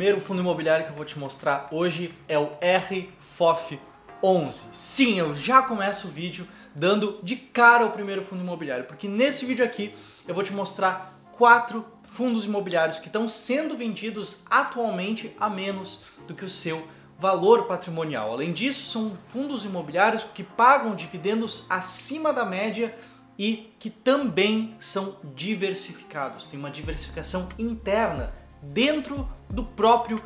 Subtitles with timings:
[0.00, 3.78] primeiro fundo imobiliário que eu vou te mostrar hoje é o RFOF
[4.22, 4.68] 11.
[4.72, 9.44] Sim, eu já começo o vídeo dando de cara o primeiro fundo imobiliário, porque nesse
[9.44, 9.94] vídeo aqui
[10.26, 16.34] eu vou te mostrar quatro fundos imobiliários que estão sendo vendidos atualmente a menos do
[16.34, 18.32] que o seu valor patrimonial.
[18.32, 22.96] Além disso, são fundos imobiliários que pagam dividendos acima da média
[23.38, 26.46] e que também são diversificados.
[26.46, 30.22] Tem uma diversificação interna dentro do próprio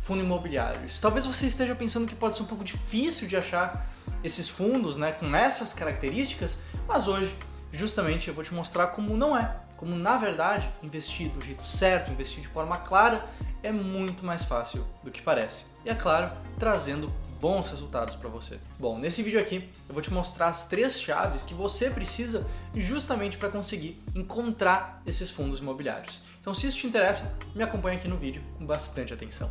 [0.00, 0.80] fundo imobiliário.
[1.00, 3.86] Talvez você esteja pensando que pode ser um pouco difícil de achar
[4.22, 7.34] esses fundos né, com essas características, mas hoje
[7.72, 12.10] justamente eu vou te mostrar como não é como na verdade investir do jeito certo,
[12.10, 13.22] investir de forma clara,
[13.64, 15.66] é muito mais fácil do que parece.
[15.86, 17.10] E é claro, trazendo
[17.40, 18.58] bons resultados para você.
[18.78, 23.38] Bom, nesse vídeo aqui eu vou te mostrar as três chaves que você precisa justamente
[23.38, 26.22] para conseguir encontrar esses fundos imobiliários.
[26.40, 29.50] Então, se isso te interessa, me acompanha aqui no vídeo com bastante atenção.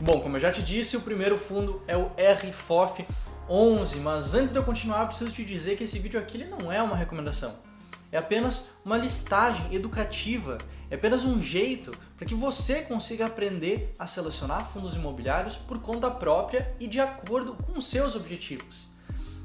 [0.00, 3.04] Bom, como eu já te disse, o primeiro fundo é o RFOF
[3.48, 6.70] 11, mas antes de eu continuar, preciso te dizer que esse vídeo aqui ele não
[6.70, 7.54] é uma recomendação.
[8.10, 10.58] É apenas uma listagem educativa,
[10.90, 16.10] é apenas um jeito para que você consiga aprender a selecionar fundos imobiliários por conta
[16.10, 18.88] própria e de acordo com seus objetivos.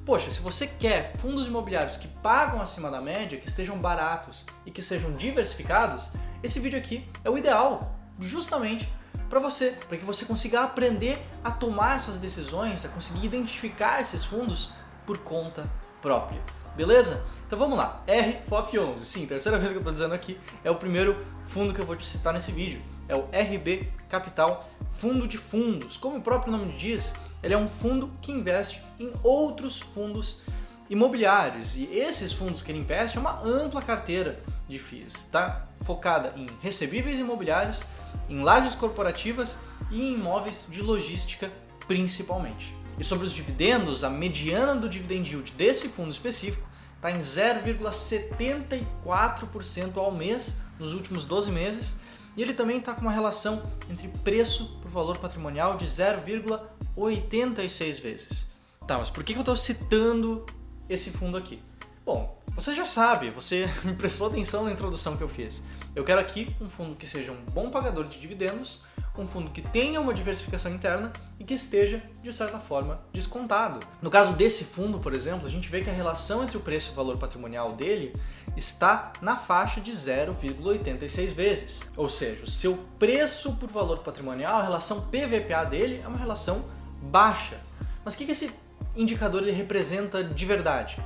[0.05, 4.71] Poxa, se você quer fundos imobiliários que pagam acima da média, que estejam baratos e
[4.71, 8.89] que sejam diversificados, esse vídeo aqui é o ideal, justamente
[9.29, 14.25] para você, para que você consiga aprender a tomar essas decisões, a conseguir identificar esses
[14.25, 14.71] fundos
[15.05, 15.69] por conta
[16.01, 16.41] própria.
[16.75, 17.23] Beleza?
[17.47, 18.03] Então vamos lá.
[18.07, 21.13] RFOF11, sim, terceira vez que eu estou dizendo aqui, é o primeiro
[21.47, 22.81] fundo que eu vou te citar nesse vídeo.
[23.07, 25.97] É o RB Capital Fundo de Fundos.
[25.97, 30.41] Como o próprio nome diz, ele é um fundo que investe em outros fundos
[30.89, 31.75] imobiliários.
[31.75, 35.67] E esses fundos que ele investe é uma ampla carteira de FIIs, tá?
[35.85, 37.83] Focada em recebíveis imobiliários
[38.31, 39.59] em lajes corporativas
[39.91, 41.51] e em imóveis de logística
[41.87, 42.73] principalmente.
[42.97, 46.65] E sobre os dividendos, a mediana do dividend yield desse fundo específico
[46.95, 51.99] está em 0,74% ao mês nos últimos 12 meses
[52.37, 58.49] e ele também está com uma relação entre preço por valor patrimonial de 0,86 vezes.
[58.87, 60.45] Tá, mas por que eu estou citando
[60.87, 61.61] esse fundo aqui?
[62.05, 65.63] Bom, você já sabe, você me prestou atenção na introdução que eu fiz.
[65.95, 68.83] Eu quero aqui um fundo que seja um bom pagador de dividendos,
[69.17, 73.85] um fundo que tenha uma diversificação interna e que esteja, de certa forma, descontado.
[74.01, 76.89] No caso desse fundo, por exemplo, a gente vê que a relação entre o preço
[76.89, 78.13] e o valor patrimonial dele
[78.55, 81.91] está na faixa de 0,86 vezes.
[81.97, 86.65] Ou seja, o seu preço por valor patrimonial, a relação PVPA dele é uma relação
[87.01, 87.59] baixa.
[88.03, 88.51] Mas o que esse
[88.95, 91.01] indicador ele representa de verdade?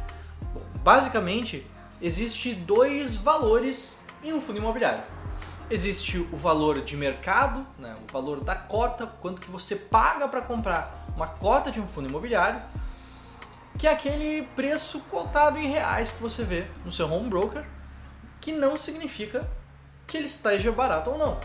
[0.85, 1.65] Basicamente,
[1.99, 5.03] existe dois valores em um fundo imobiliário.
[5.67, 10.43] Existe o valor de mercado, né, o valor da cota, quanto que você paga para
[10.43, 12.61] comprar uma cota de um fundo imobiliário,
[13.79, 17.65] que é aquele preço cotado em reais que você vê no seu home broker,
[18.39, 19.39] que não significa
[20.05, 21.39] que ele esteja barato ou não.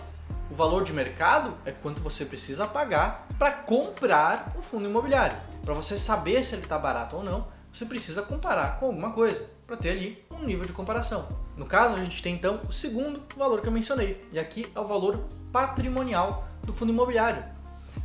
[0.50, 5.38] O valor de mercado é quanto você precisa pagar para comprar um fundo imobiliário.
[5.64, 9.48] Para você saber se ele está barato ou não, você precisa comparar com alguma coisa
[9.66, 11.26] para ter ali um nível de comparação.
[11.56, 14.80] No caso, a gente tem então o segundo valor que eu mencionei, e aqui é
[14.80, 17.44] o valor patrimonial do fundo imobiliário.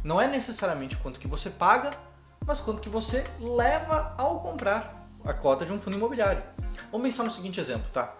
[0.04, 1.92] Não é necessariamente quanto que você paga,
[2.46, 6.44] mas quanto que você leva ao comprar a cota de um fundo imobiliário.
[6.92, 8.14] Vamos pensar no seguinte exemplo, tá?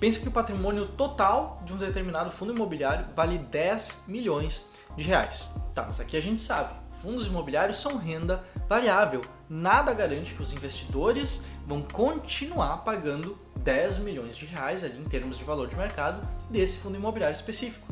[0.00, 5.54] Pensa que o patrimônio total de um determinado fundo imobiliário vale 10 milhões de reais.
[5.74, 9.20] Tá, mas aqui a gente sabe, fundos imobiliários são renda variável.
[9.48, 15.38] Nada garante que os investidores vão continuar pagando 10 milhões de reais ali em termos
[15.38, 17.86] de valor de mercado desse fundo imobiliário específico.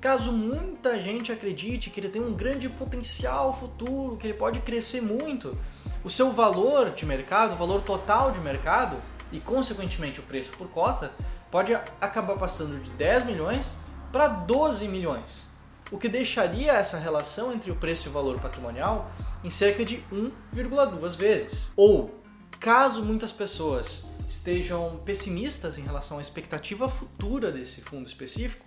[0.00, 5.00] Caso muita gente acredite que ele tem um grande potencial futuro, que ele pode crescer
[5.00, 5.58] muito,
[6.04, 8.96] o seu valor de mercado, o valor total de mercado
[9.32, 11.12] e consequentemente o preço por cota
[11.50, 13.76] pode acabar passando de 10 milhões
[14.12, 15.55] para 12 milhões
[15.90, 19.10] o que deixaria essa relação entre o preço e o valor patrimonial
[19.44, 21.72] em cerca de 1,2 vezes.
[21.76, 22.14] Ou,
[22.58, 28.66] caso muitas pessoas estejam pessimistas em relação à expectativa futura desse fundo específico,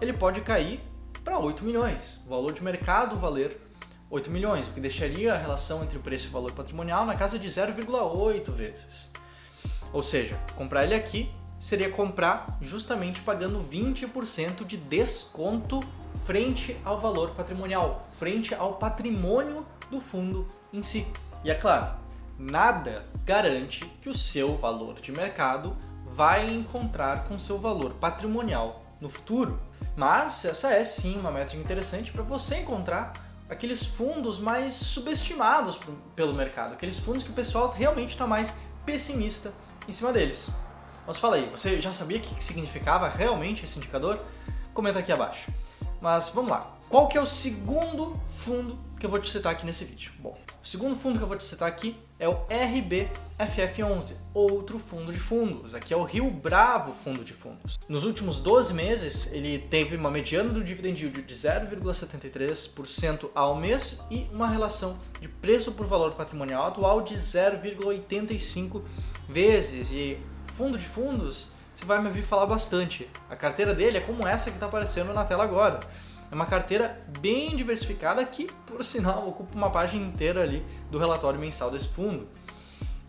[0.00, 0.80] ele pode cair
[1.22, 2.20] para 8 milhões.
[2.24, 3.60] O valor de mercado valer
[4.10, 7.14] 8 milhões, o que deixaria a relação entre o preço e o valor patrimonial na
[7.14, 9.12] casa de 0,8 vezes.
[9.92, 15.80] Ou seja, comprar ele aqui seria comprar justamente pagando 20% de desconto
[16.24, 21.06] frente ao valor patrimonial, frente ao patrimônio do fundo em si.
[21.44, 21.94] E é claro,
[22.38, 25.76] nada garante que o seu valor de mercado
[26.06, 29.60] vai encontrar com seu valor patrimonial no futuro.
[29.96, 33.12] Mas essa é sim uma métrica interessante para você encontrar
[33.48, 35.78] aqueles fundos mais subestimados
[36.14, 39.52] pelo mercado, aqueles fundos que o pessoal realmente está mais pessimista
[39.88, 40.50] em cima deles.
[41.08, 44.20] Mas fala aí, você já sabia o que significava realmente esse indicador?
[44.74, 45.50] Comenta aqui abaixo.
[46.02, 46.76] Mas vamos lá.
[46.86, 48.12] Qual que é o segundo
[48.44, 50.12] fundo que eu vou te citar aqui nesse vídeo?
[50.18, 55.10] Bom, o segundo fundo que eu vou te citar aqui é o RBFF11, outro fundo
[55.10, 55.74] de fundos.
[55.74, 57.78] Aqui é o Rio Bravo Fundo de Fundos.
[57.88, 64.04] Nos últimos 12 meses, ele teve uma mediana do dividend yield de 0,73% ao mês
[64.10, 68.82] e uma relação de preço por valor patrimonial atual de 0,85
[69.26, 69.90] vezes.
[69.90, 70.18] E
[70.58, 73.08] fundo de fundos, você vai me ouvir falar bastante.
[73.30, 75.78] A carteira dele é como essa que está aparecendo na tela agora.
[76.28, 81.38] É uma carteira bem diversificada que, por sinal, ocupa uma página inteira ali do relatório
[81.38, 82.26] mensal desse fundo.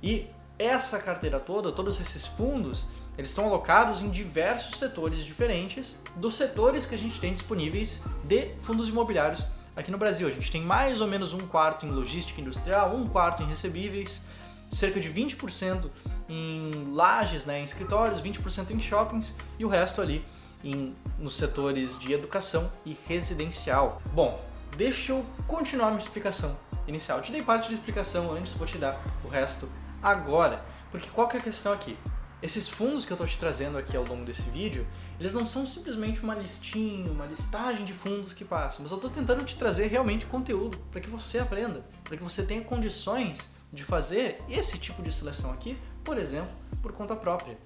[0.02, 0.28] E
[0.60, 6.86] essa carteira toda, todos esses fundos, eles estão alocados em diversos setores diferentes dos setores
[6.86, 10.28] que a gente tem disponíveis de fundos imobiliários aqui no Brasil.
[10.28, 14.24] A gente tem mais ou menos um quarto em logística industrial, um quarto em recebíveis,
[14.72, 15.90] cerca de 20%
[16.30, 20.24] em lajes, né, em escritórios, 20% em shoppings e o resto ali
[20.64, 24.02] em, nos setores de educação e residencial.
[24.14, 24.40] Bom,
[24.78, 26.56] deixa eu continuar minha explicação
[26.88, 27.18] inicial.
[27.18, 29.68] Eu te dei parte da explicação antes, vou te dar o resto
[30.02, 30.64] agora.
[30.92, 31.98] Porque qual que é a questão aqui?
[32.42, 34.88] Esses fundos que eu estou te trazendo aqui ao longo desse vídeo,
[35.20, 39.12] eles não são simplesmente uma listinha, uma listagem de fundos que passam, mas eu estou
[39.12, 43.84] tentando te trazer realmente conteúdo para que você aprenda, para que você tenha condições de
[43.84, 46.52] fazer esse tipo de seleção aqui, por exemplo,
[46.82, 47.58] por conta própria.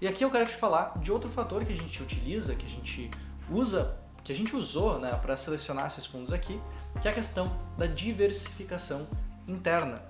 [0.00, 2.68] E aqui eu quero te falar de outro fator que a gente utiliza, que a
[2.68, 3.10] gente
[3.50, 6.60] usa, que a gente usou né, para selecionar esses fundos aqui,
[7.00, 9.06] que é a questão da diversificação
[9.46, 10.02] interna.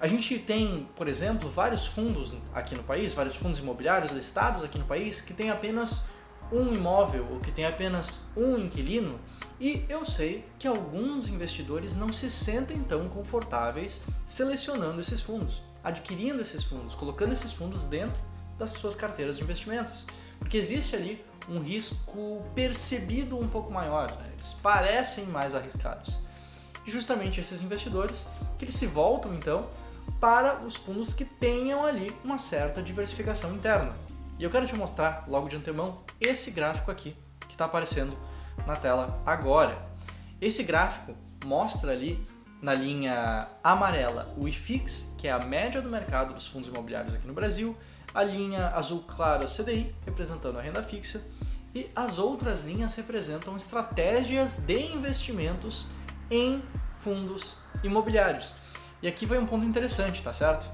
[0.00, 4.78] A gente tem, por exemplo, vários fundos aqui no país, vários fundos imobiliários listados aqui
[4.78, 6.04] no país que tem apenas
[6.52, 9.18] um imóvel ou que tem apenas um inquilino,
[9.60, 16.40] e eu sei que alguns investidores não se sentem tão confortáveis selecionando esses fundos, adquirindo
[16.40, 18.20] esses fundos, colocando esses fundos dentro
[18.58, 20.06] das suas carteiras de investimentos.
[20.38, 24.30] Porque existe ali um risco percebido um pouco maior, né?
[24.34, 26.20] eles parecem mais arriscados.
[26.86, 28.26] E justamente esses investidores
[28.56, 29.68] que eles se voltam então
[30.20, 33.94] para os fundos que tenham ali uma certa diversificação interna.
[34.38, 38.16] E eu quero te mostrar logo de antemão esse gráfico aqui que está aparecendo
[38.66, 39.76] na tela agora.
[40.40, 41.14] Esse gráfico
[41.44, 42.24] mostra ali
[42.60, 47.26] na linha amarela o IFIX, que é a média do mercado dos fundos imobiliários aqui
[47.26, 47.76] no Brasil,
[48.14, 51.22] a linha azul claro CDI, representando a renda fixa,
[51.74, 55.86] e as outras linhas representam estratégias de investimentos
[56.30, 56.62] em
[56.94, 58.56] fundos imobiliários.
[59.00, 60.68] E aqui vai um ponto interessante, tá certo?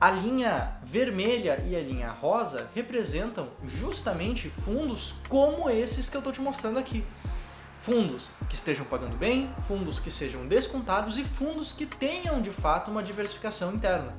[0.00, 6.32] A linha vermelha e a linha rosa representam justamente fundos como esses que eu estou
[6.32, 7.04] te mostrando aqui.
[7.78, 12.90] Fundos que estejam pagando bem, fundos que sejam descontados e fundos que tenham de fato
[12.90, 14.14] uma diversificação interna.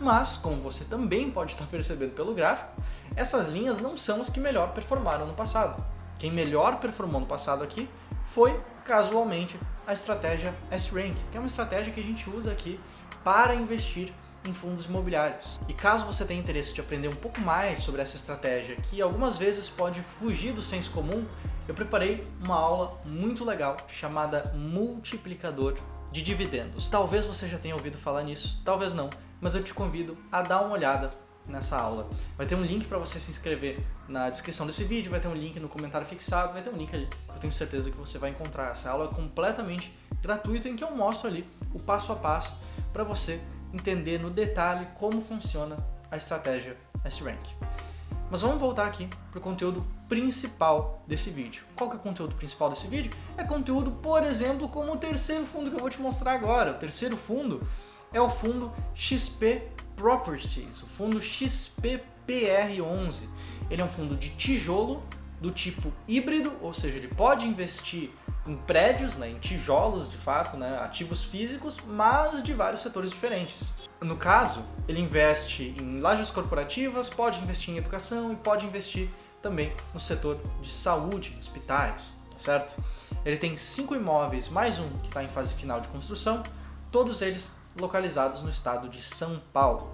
[0.00, 2.70] Mas, como você também pode estar percebendo pelo gráfico,
[3.16, 5.82] essas linhas não são as que melhor performaram no passado.
[6.18, 7.88] Quem melhor performou no passado aqui
[8.26, 12.78] foi, casualmente, a estratégia S-Rank, que é uma estratégia que a gente usa aqui
[13.24, 14.12] para investir
[14.44, 15.60] em fundos imobiliários.
[15.68, 19.38] E caso você tenha interesse de aprender um pouco mais sobre essa estratégia, que algumas
[19.38, 21.24] vezes pode fugir do senso comum,
[21.68, 25.76] eu preparei uma aula muito legal chamada Multiplicador
[26.10, 26.88] de Dividendos.
[26.88, 30.62] Talvez você já tenha ouvido falar nisso, talvez não, mas eu te convido a dar
[30.62, 31.10] uma olhada
[31.46, 32.08] nessa aula.
[32.36, 35.34] Vai ter um link para você se inscrever na descrição desse vídeo, vai ter um
[35.34, 37.08] link no comentário fixado, vai ter um link ali.
[37.28, 38.70] Eu tenho certeza que você vai encontrar.
[38.70, 42.58] Essa aula é completamente gratuita em que eu mostro ali o passo a passo
[42.92, 43.40] para você
[43.72, 45.76] entender no detalhe como funciona
[46.10, 47.67] a estratégia S-Rank.
[48.30, 51.64] Mas vamos voltar aqui para o conteúdo principal desse vídeo.
[51.74, 53.10] Qual que é o conteúdo principal desse vídeo?
[53.38, 56.72] É conteúdo, por exemplo, como o terceiro fundo que eu vou te mostrar agora.
[56.72, 57.66] O terceiro fundo
[58.12, 59.62] é o fundo XP
[59.96, 63.28] Properties, o fundo XPPR11.
[63.70, 65.02] Ele é um fundo de tijolo
[65.40, 68.10] do tipo híbrido, ou seja, ele pode investir
[68.48, 73.74] em prédios, né, em tijolos de fato, né, ativos físicos, mas de vários setores diferentes.
[74.00, 79.08] No caso, ele investe em lajes corporativas, pode investir em educação e pode investir
[79.42, 82.82] também no setor de saúde, hospitais, certo?
[83.24, 86.42] Ele tem cinco imóveis, mais um que está em fase final de construção,
[86.90, 89.90] todos eles localizados no estado de São Paulo.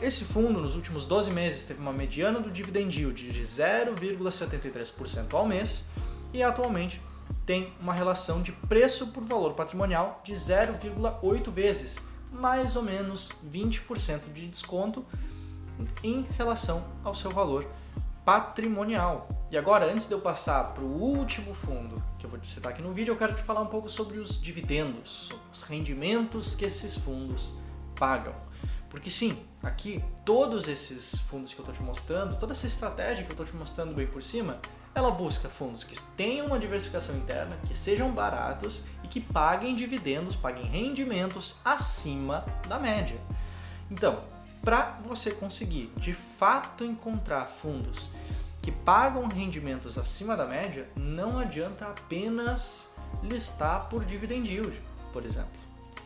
[0.00, 5.46] Esse fundo, nos últimos 12 meses, teve uma mediana do dividend yield de 0,73% ao
[5.46, 5.90] mês
[6.32, 7.00] e atualmente
[7.50, 14.32] tem uma relação de preço por valor patrimonial de 0,8 vezes, mais ou menos 20%
[14.32, 15.04] de desconto
[16.04, 17.66] em relação ao seu valor
[18.24, 19.26] patrimonial.
[19.50, 22.70] E agora, antes de eu passar para o último fundo que eu vou te citar
[22.70, 26.64] aqui no vídeo, eu quero te falar um pouco sobre os dividendos, os rendimentos que
[26.64, 27.58] esses fundos
[27.96, 28.34] pagam.
[28.88, 33.30] Porque sim, aqui todos esses fundos que eu estou te mostrando, toda essa estratégia que
[33.30, 34.60] eu estou te mostrando bem por cima,
[34.94, 40.34] ela busca fundos que tenham uma diversificação interna, que sejam baratos e que paguem dividendos,
[40.34, 43.18] paguem rendimentos acima da média.
[43.90, 44.24] Então,
[44.62, 48.10] para você conseguir de fato encontrar fundos
[48.60, 52.90] que pagam rendimentos acima da média, não adianta apenas
[53.22, 54.80] listar por dividend yield,
[55.12, 55.58] por exemplo.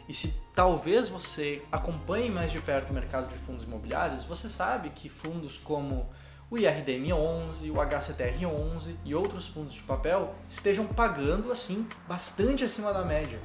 [0.09, 4.91] E se talvez você acompanhe mais de perto o mercado de fundos imobiliários, você sabe
[4.91, 6.09] que fundos como
[6.51, 13.05] o IRDM11, o HCTR11 e outros fundos de papel estejam pagando assim bastante acima da
[13.05, 13.41] média.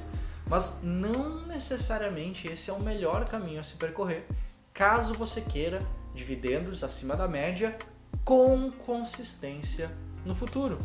[0.48, 4.26] Mas não necessariamente esse é o melhor caminho a se percorrer,
[4.74, 5.78] caso você queira
[6.14, 7.76] dividendos acima da média
[8.24, 9.90] com consistência
[10.24, 10.76] no futuro.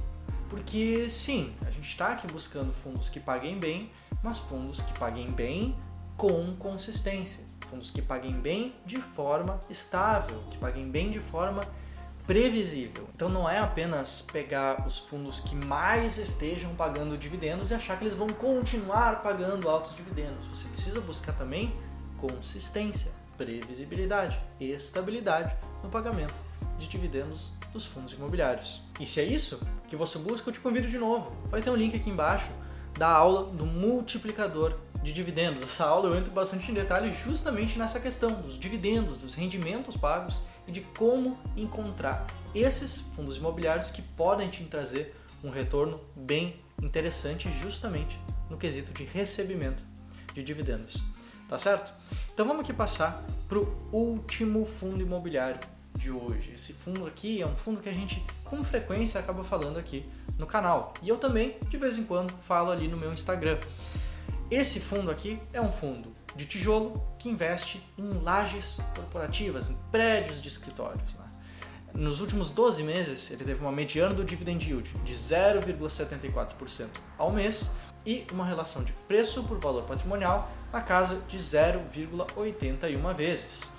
[0.49, 3.91] Porque sim, a gente está aqui buscando fundos que paguem bem,
[4.21, 5.75] mas fundos que paguem bem
[6.15, 7.43] com consistência.
[7.61, 11.63] Fundos que paguem bem de forma estável, que paguem bem de forma
[12.25, 13.07] previsível.
[13.13, 18.03] Então não é apenas pegar os fundos que mais estejam pagando dividendos e achar que
[18.03, 20.47] eles vão continuar pagando altos dividendos.
[20.47, 21.73] Você precisa buscar também
[22.17, 26.33] consistência, previsibilidade e estabilidade no pagamento
[26.77, 28.81] de dividendos dos fundos imobiliários.
[28.99, 31.35] E se é isso que você busca, eu te convido de novo.
[31.49, 32.49] Vai ter um link aqui embaixo
[32.97, 35.63] da aula do multiplicador de dividendos.
[35.63, 40.41] Essa aula eu entro bastante em detalhes justamente nessa questão dos dividendos, dos rendimentos pagos
[40.67, 47.51] e de como encontrar esses fundos imobiliários que podem te trazer um retorno bem interessante
[47.51, 48.19] justamente
[48.49, 49.83] no quesito de recebimento
[50.33, 51.03] de dividendos.
[51.47, 51.93] Tá certo?
[52.33, 55.59] Então vamos aqui passar para o último fundo imobiliário
[55.97, 56.51] de hoje.
[56.53, 60.05] Esse fundo aqui é um fundo que a gente com frequência acaba falando aqui
[60.37, 60.93] no canal.
[61.03, 63.59] E eu também, de vez em quando, falo ali no meu Instagram.
[64.49, 70.41] Esse fundo aqui é um fundo de tijolo que investe em lajes corporativas, em prédios
[70.41, 71.15] de escritórios.
[71.15, 71.25] Né?
[71.93, 76.87] Nos últimos 12 meses, ele teve uma mediana do dividend yield de 0,74%
[77.17, 77.73] ao mês
[78.05, 83.73] e uma relação de preço por valor patrimonial na casa de 0,81 vezes.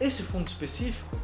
[0.00, 1.16] Esse fundo específico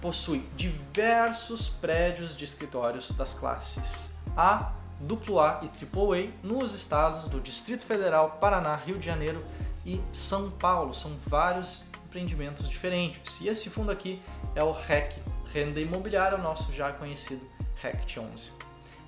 [0.00, 7.84] possui diversos prédios de escritórios das classes A, AA e AAA nos estados do Distrito
[7.84, 9.44] Federal, Paraná, Rio de Janeiro
[9.84, 10.94] e São Paulo.
[10.94, 13.40] São vários empreendimentos diferentes.
[13.40, 14.20] E esse fundo aqui
[14.54, 15.14] é o REC,
[15.52, 17.46] Renda Imobiliária, o nosso já conhecido
[17.76, 18.50] RECT 11.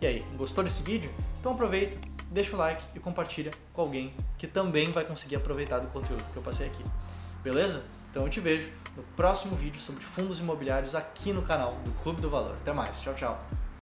[0.01, 1.13] E aí, gostou desse vídeo?
[1.39, 1.97] Então aproveita,
[2.31, 6.37] deixa o like e compartilha com alguém que também vai conseguir aproveitar do conteúdo que
[6.37, 6.83] eu passei aqui.
[7.43, 7.83] Beleza?
[8.11, 12.21] Então eu te vejo no próximo vídeo sobre fundos imobiliários aqui no canal do Clube
[12.21, 12.57] do Valor.
[12.61, 13.62] Até mais, tchau, tchau.